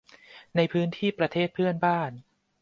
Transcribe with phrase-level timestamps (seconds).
[0.55, 2.11] ในพื้นที่ประเทศเพื่อนบ้าน